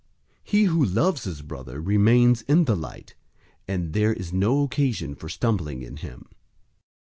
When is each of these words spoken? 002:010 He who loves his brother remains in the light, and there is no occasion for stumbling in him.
002:010 0.45 0.49
He 0.51 0.63
who 0.63 0.83
loves 0.83 1.23
his 1.25 1.43
brother 1.43 1.79
remains 1.79 2.41
in 2.47 2.65
the 2.65 2.75
light, 2.75 3.13
and 3.67 3.93
there 3.93 4.11
is 4.11 4.33
no 4.33 4.63
occasion 4.63 5.13
for 5.13 5.29
stumbling 5.29 5.83
in 5.83 5.97
him. 5.97 6.27